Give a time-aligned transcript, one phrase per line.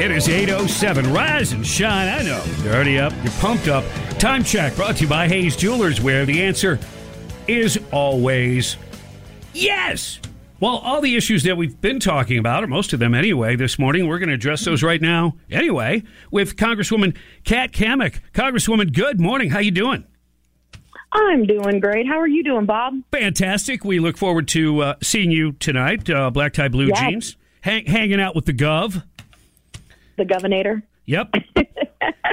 [0.00, 1.12] It is 807.
[1.12, 2.08] Rise and shine.
[2.08, 2.42] I know.
[2.64, 3.12] You're already up.
[3.22, 3.84] You're pumped up.
[4.18, 6.78] Time check brought to you by Hayes Jewelers, where the answer
[7.46, 8.78] is always
[9.52, 10.18] yes.
[10.58, 13.78] Well, all the issues that we've been talking about, or most of them anyway, this
[13.78, 17.14] morning, we're going to address those right now anyway with Congresswoman
[17.44, 18.20] Kat Cammack.
[18.32, 19.50] Congresswoman, good morning.
[19.50, 20.04] How you doing?
[21.12, 22.06] I'm doing great.
[22.06, 22.94] How are you doing, Bob?
[23.12, 23.84] Fantastic.
[23.84, 26.08] We look forward to uh, seeing you tonight.
[26.08, 27.00] Uh, black tie, blue Yes.
[27.00, 29.02] jeans, hang, hanging out with the Gov.
[30.20, 30.82] The governor.
[31.06, 31.32] Yep.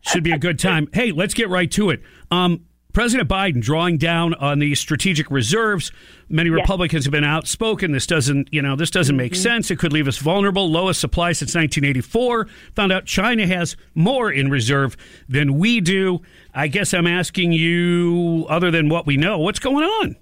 [0.00, 0.88] Should be a good time.
[0.92, 2.02] Hey, let's get right to it.
[2.28, 5.92] Um, President Biden drawing down on the strategic reserves.
[6.28, 7.92] Many Republicans have been outspoken.
[7.92, 9.70] This doesn't, you know, this doesn't make sense.
[9.70, 10.68] It could leave us vulnerable.
[10.68, 12.48] Lowest supply since 1984.
[12.74, 14.96] Found out China has more in reserve
[15.28, 16.20] than we do.
[16.52, 20.16] I guess I'm asking you, other than what we know, what's going on?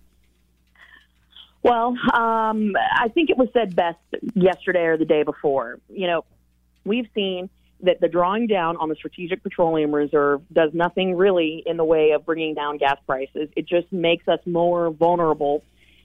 [1.62, 3.96] Well, um, I think it was said best
[4.34, 5.80] yesterday or the day before.
[5.88, 6.24] You know,
[6.84, 11.76] we've seen that the drawing down on the Strategic Petroleum Reserve does nothing really in
[11.76, 13.48] the way of bringing down gas prices.
[13.54, 15.62] It just makes us more vulnerable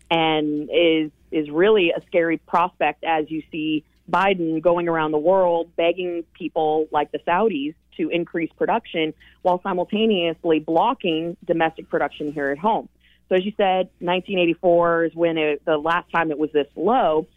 [0.10, 5.74] and is is really a scary prospect as you see Biden going around the world
[5.78, 12.58] begging people like the Saudis to increase production while simultaneously blocking domestic production here at
[12.58, 12.90] home.
[13.30, 17.28] So as you said, 1984 is when it, the last time it was this low.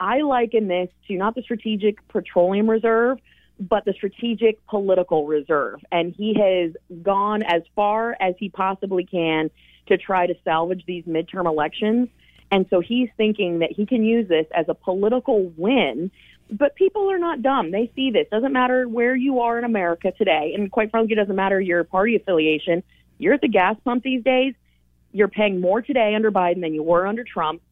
[0.00, 3.18] I liken this to not the strategic petroleum reserve,
[3.68, 5.80] but the strategic political reserve.
[5.90, 9.50] And he has gone as far as he possibly can
[9.86, 12.08] to try to salvage these midterm elections.
[12.50, 16.10] And so he's thinking that he can use this as a political win.
[16.50, 17.70] But people are not dumb.
[17.70, 18.26] They see this.
[18.30, 20.52] Doesn't matter where you are in America today.
[20.54, 22.82] And quite frankly, it doesn't matter your party affiliation.
[23.18, 24.54] You're at the gas pump these days.
[25.12, 27.62] You're paying more today under Biden than you were under Trump.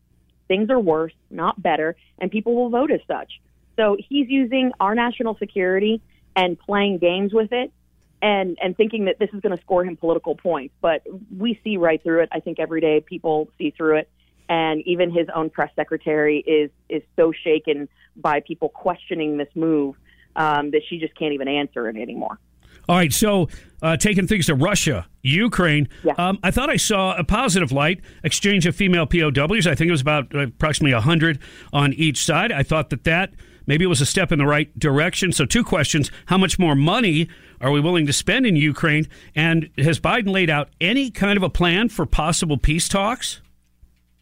[0.48, 3.41] Things are worse, not better, and people will vote as such.
[3.81, 6.03] So he's using our national security
[6.36, 7.73] and playing games with it
[8.20, 10.74] and and thinking that this is going to score him political points.
[10.83, 11.02] But
[11.36, 12.29] we see right through it.
[12.30, 14.11] I think every day people see through it,
[14.51, 19.96] and even his own press secretary is is so shaken by people questioning this move
[20.36, 22.39] um, that she just can't even answer it anymore.
[22.86, 23.48] All right, so
[23.83, 25.89] uh, taking things to Russia, Ukraine.
[26.02, 26.14] Yeah.
[26.19, 29.67] Um, I thought I saw a positive light exchange of female POWs.
[29.67, 31.39] I think it was about uh, approximately 100
[31.73, 32.52] on each side.
[32.52, 33.33] I thought that that
[33.70, 35.31] maybe it was a step in the right direction.
[35.31, 37.29] So, two questions How much more money
[37.61, 39.07] are we willing to spend in Ukraine?
[39.35, 43.41] And has Biden laid out any kind of a plan for possible peace talks?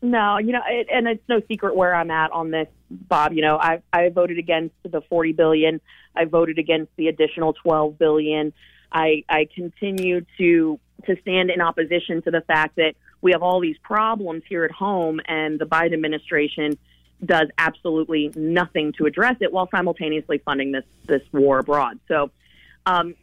[0.02, 3.32] No, you know, it, and it's no secret where I'm at on this, Bob.
[3.32, 5.80] You know, I I voted against the 40 billion.
[6.14, 8.52] I voted against the additional 12 billion.
[8.92, 13.60] I I continue to to stand in opposition to the fact that we have all
[13.60, 16.78] these problems here at home, and the Biden administration
[17.24, 21.98] does absolutely nothing to address it, while simultaneously funding this this war abroad.
[22.08, 22.30] So.
[22.86, 23.14] Um,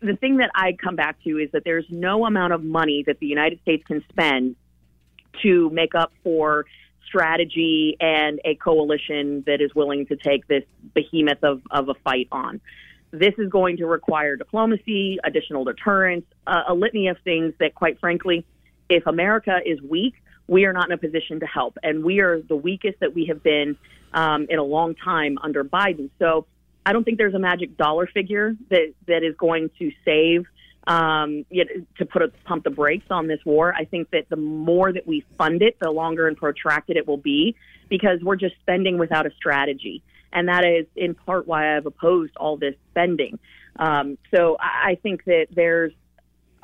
[0.00, 3.20] the thing that I come back to is that there's no amount of money that
[3.20, 4.54] the United States can spend
[5.42, 6.66] to make up for
[7.06, 12.28] strategy and a coalition that is willing to take this behemoth of, of a fight
[12.30, 12.60] on.
[13.12, 18.44] This is going to require diplomacy, additional deterrence, a litany of things that, quite frankly,
[18.88, 20.14] if America is weak,
[20.46, 21.78] we are not in a position to help.
[21.82, 23.76] And we are the weakest that we have been
[24.12, 26.10] um, in a long time under Biden.
[26.18, 26.46] So
[26.86, 30.46] I don't think there's a magic dollar figure that, that is going to save
[30.86, 33.74] um, you know, to put a pump the brakes on this war.
[33.74, 37.16] I think that the more that we fund it, the longer and protracted it will
[37.16, 37.56] be
[37.88, 40.02] because we're just spending without a strategy.
[40.32, 43.38] And that is in part why I've opposed all this spending.
[43.76, 45.92] Um, so I I think that there's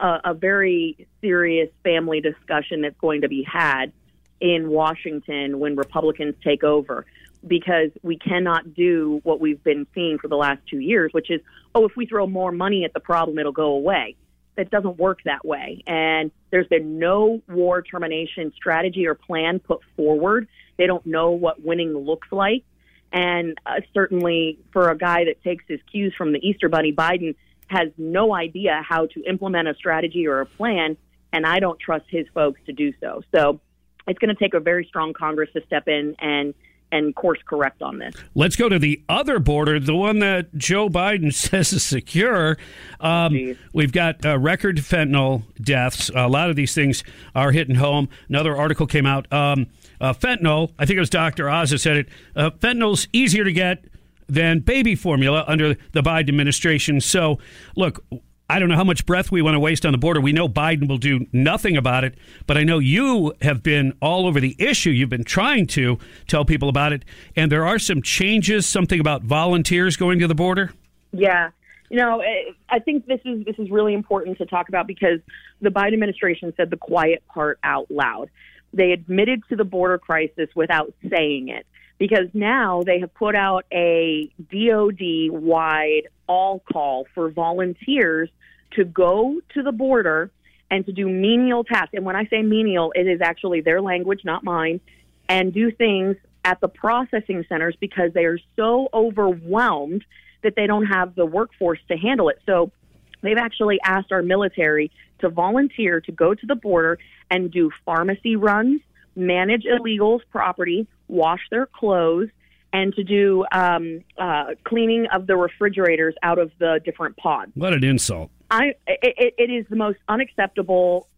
[0.01, 3.93] a, a very serious family discussion that's going to be had
[4.41, 7.05] in Washington when Republicans take over
[7.47, 11.41] because we cannot do what we've been seeing for the last two years, which is,
[11.75, 14.17] oh, if we throw more money at the problem, it'll go away.
[14.57, 15.83] That doesn't work that way.
[15.87, 20.49] And there's been no war termination strategy or plan put forward.
[20.77, 22.65] They don't know what winning looks like.
[23.13, 27.35] And uh, certainly for a guy that takes his cues from the Easter Bunny, Biden
[27.71, 30.97] has no idea how to implement a strategy or a plan.
[31.33, 33.23] And I don't trust his folks to do so.
[33.33, 33.61] So
[34.09, 36.55] it's going to take a very strong Congress to step in and
[36.93, 38.17] and course correct on this.
[38.35, 42.59] Let's go to the other border, the one that Joe Biden says is secure.
[42.99, 46.11] Um, we've got uh, record fentanyl deaths.
[46.13, 48.09] A lot of these things are hitting home.
[48.29, 49.33] Another article came out.
[49.33, 49.69] Um,
[50.01, 51.49] uh, fentanyl, I think it was Dr.
[51.49, 52.09] Oz that said it.
[52.35, 53.85] Uh, fentanyl's easier to get
[54.31, 57.01] than baby formula under the Biden administration.
[57.01, 57.39] So,
[57.77, 58.05] look,
[58.51, 60.21] I don't know how much breath we want to waste on the border.
[60.21, 62.17] We know Biden will do nothing about it,
[62.49, 64.91] but I know you have been all over the issue.
[64.91, 67.05] You've been trying to tell people about it,
[67.37, 70.73] and there are some changes, something about volunteers going to the border.
[71.13, 71.51] Yeah.
[71.91, 75.21] You know, eh, I think this is this is really important to talk about because
[75.61, 78.31] the Biden administration said the quiet part out loud.
[78.73, 81.67] They admitted to the border crisis without saying it
[82.01, 88.31] because now they have put out a DoD wide all call for volunteers
[88.73, 90.31] to go to the border
[90.71, 91.91] and to do menial tasks.
[91.93, 94.81] And when I say menial, it is actually their language, not mine,
[95.29, 100.03] and do things at the processing centers because they are so overwhelmed
[100.43, 102.41] that they don't have the workforce to handle it.
[102.47, 102.73] So
[103.21, 106.99] they've actually asked our military to volunteer to go to the border
[107.31, 108.81] and do pharmacy runs,
[109.17, 112.29] manage illegals' property, wash their clothes,
[112.73, 117.53] and to do um, uh, cleaning of the refrigerators out of the different pods.
[117.55, 118.31] What an insult!
[118.51, 121.09] I it, it is the most unacceptable,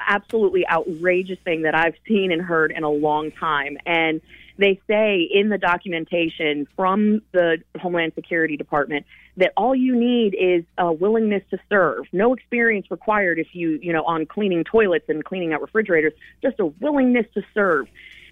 [0.00, 4.20] absolutely outrageous thing that I've seen and heard in a long time, and
[4.58, 9.06] they say in the documentation from the Homeland Security Department
[9.36, 12.06] that all you need is a willingness to serve.
[12.12, 16.12] No experience required if you, you know, on cleaning toilets and cleaning out refrigerators,
[16.42, 17.86] just a willingness to serve.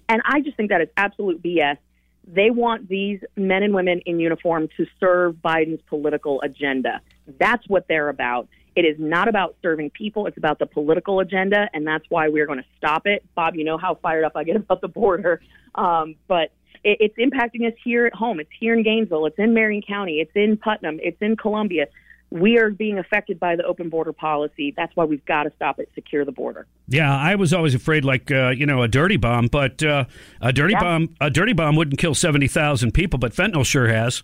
[0.09, 1.77] And I just think that is absolute BS.
[2.27, 6.99] They want these men and women in uniform to serve Biden's political agenda.
[7.39, 8.49] That's what they're about.
[8.77, 10.27] It is not about serving people.
[10.27, 13.25] It's about the political agenda, and that's why we're going to stop it.
[13.33, 15.41] Bob, you know how fired up I get about the border,
[15.73, 16.51] um, but
[16.83, 18.39] it, it's impacting us here at home.
[18.39, 19.25] It's here in Gainesville.
[19.25, 20.19] It's in Marion County.
[20.19, 20.99] It's in Putnam.
[21.01, 21.87] It's in Columbia.
[22.29, 24.75] We are being affected by the open border policy.
[24.77, 25.89] That's why we've got to stop it.
[25.95, 26.67] Secure the border.
[26.87, 30.05] Yeah, I was always afraid, like uh, you know, a dirty bomb, but uh,
[30.39, 30.81] a dirty yeah.
[30.81, 34.21] bomb, a dirty bomb wouldn't kill seventy thousand people, but fentanyl sure has.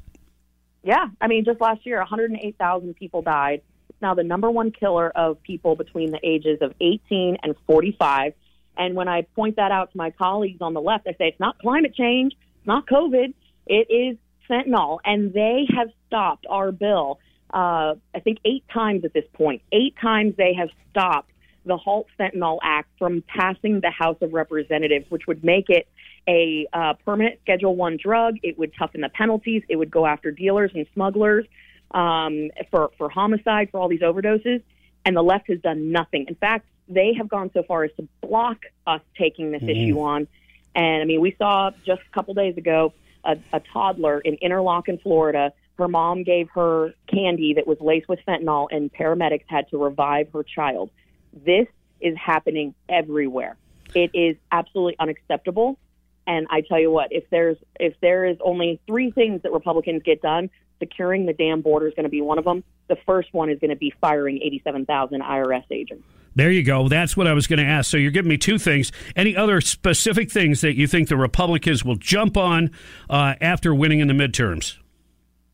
[0.83, 3.63] Yeah, I mean, just last year, one hundred and eight thousand people died
[4.03, 8.33] now the number one killer of people between the ages of 18 and 45.
[8.77, 11.39] And when I point that out to my colleagues on the left, I say it's
[11.39, 13.33] not climate change, it's not COVID,
[13.65, 14.17] it is
[14.49, 14.99] fentanyl.
[15.05, 17.19] And they have stopped our bill,
[17.53, 19.61] uh, I think, eight times at this point.
[19.71, 21.31] Eight times they have stopped
[21.65, 25.87] the Halt Fentanyl Act from passing the House of Representatives, which would make it
[26.27, 28.35] a uh, permanent Schedule One drug.
[28.43, 29.63] It would toughen the penalties.
[29.69, 31.45] It would go after dealers and smugglers
[31.93, 34.61] um, for for homicide, for all these overdoses,
[35.05, 36.25] and the left has done nothing.
[36.27, 38.57] In fact, they have gone so far as to block
[38.87, 39.69] us taking this mm-hmm.
[39.69, 40.27] issue on.
[40.75, 42.93] And I mean, we saw just a couple days ago
[43.23, 45.53] a, a toddler in Interlachen, Florida.
[45.77, 50.31] Her mom gave her candy that was laced with fentanyl, and paramedics had to revive
[50.33, 50.91] her child.
[51.33, 51.67] This
[51.99, 53.55] is happening everywhere.
[53.95, 55.77] It is absolutely unacceptable.
[56.25, 60.01] And I tell you what, if there's if there is only three things that Republicans
[60.03, 60.49] get done,
[60.79, 62.63] securing the damn border is going to be one of them.
[62.87, 66.03] The first one is going to be firing 87,000 IRS agents.
[66.35, 66.87] There you go.
[66.87, 67.89] That's what I was going to ask.
[67.89, 68.91] So you're giving me two things.
[69.15, 72.71] Any other specific things that you think the Republicans will jump on
[73.09, 74.77] uh, after winning in the midterms?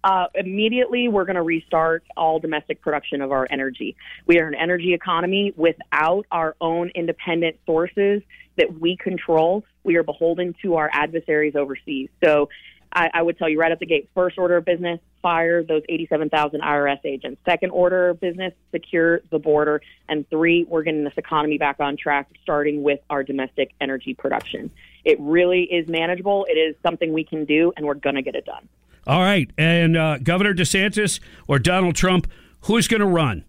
[0.04, 3.96] Uh, immediately, we're going to restart all domestic production of our energy.
[4.26, 8.22] We are an energy economy without our own independent sources
[8.58, 9.66] that we control.
[9.84, 12.10] We are beholden to our adversaries overseas.
[12.24, 12.50] So
[12.94, 15.84] I, I would tell you right at the gate first order of business, fire those
[15.90, 17.42] 87,000 IRS agents.
[17.46, 19.82] Second order of business, secure the border.
[20.08, 24.72] And three, we're getting this economy back on track, starting with our domestic energy production.
[25.04, 26.46] It really is manageable.
[26.50, 28.68] It is something we can do, and we're going to get it done.
[29.08, 29.50] All right.
[29.58, 32.28] And uh, Governor DeSantis or Donald Trump,
[32.62, 33.46] who's going to run?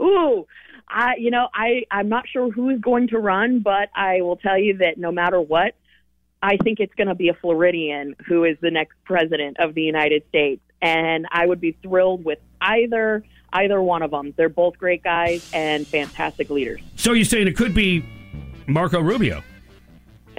[0.00, 0.46] Ooh.
[0.88, 4.58] I, you know, I, I'm not sure who's going to run, but I will tell
[4.58, 5.74] you that no matter what,
[6.42, 9.82] I think it's going to be a Floridian who is the next president of the
[9.82, 14.34] United States, and I would be thrilled with either either one of them.
[14.36, 16.80] They're both great guys and fantastic leaders.
[16.96, 18.04] So you're saying it could be
[18.66, 19.42] Marco Rubio?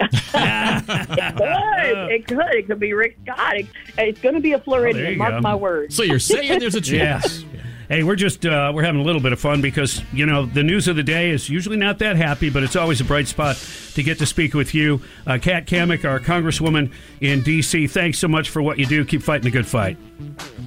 [0.00, 0.10] It
[1.36, 2.12] could.
[2.12, 2.54] It could.
[2.54, 3.56] It could be Rick Scott.
[3.56, 3.66] It,
[3.98, 5.14] it's going to be a Floridian.
[5.14, 5.40] Oh, mark go.
[5.40, 5.94] my words.
[5.94, 7.42] So you're saying there's a chance?
[7.42, 7.44] yes.
[7.88, 10.62] Hey, we're just uh, we're having a little bit of fun because you know the
[10.62, 13.56] news of the day is usually not that happy, but it's always a bright spot
[13.94, 17.88] to get to speak with you, uh, Kat Cammack, our Congresswoman in D.C.
[17.88, 19.04] Thanks so much for what you do.
[19.04, 19.96] Keep fighting the good fight.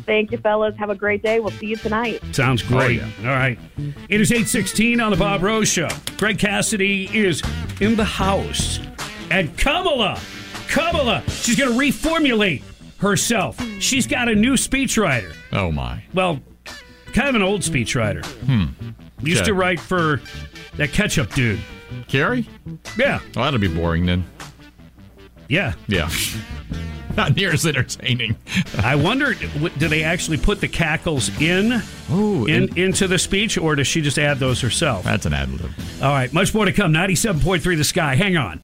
[0.05, 0.75] Thank you, fellas.
[0.75, 1.39] Have a great day.
[1.39, 2.21] We'll see you tonight.
[2.35, 3.01] Sounds great.
[3.01, 3.29] Oh, yeah.
[3.31, 3.57] All right.
[4.09, 5.87] It is 816 on the Bob Rose Show.
[6.17, 7.41] Greg Cassidy is
[7.79, 8.79] in the house.
[9.33, 10.19] And Kamala,
[10.67, 12.61] Kamala, she's going to reformulate
[12.99, 13.59] herself.
[13.79, 15.33] She's got a new speechwriter.
[15.51, 16.03] Oh, my.
[16.13, 16.39] Well,
[17.13, 18.23] kind of an old speechwriter.
[18.23, 18.65] Hmm.
[19.25, 19.47] Used okay.
[19.47, 20.21] to write for
[20.77, 21.59] that ketchup dude.
[22.07, 22.47] Kerry?
[22.95, 23.21] Yeah.
[23.35, 24.23] Well, that'll be boring then.
[25.49, 25.73] Yeah.
[25.87, 26.11] Yeah.
[27.17, 28.35] Not near as entertaining.
[28.83, 33.57] I wonder, do they actually put the cackles in, Ooh, in, in into the speech,
[33.57, 35.05] or does she just add those herself?
[35.05, 35.71] That's an ad lib.
[36.03, 36.91] All right, much more to come.
[36.91, 38.15] Ninety-seven point three, the sky.
[38.15, 38.61] Hang on.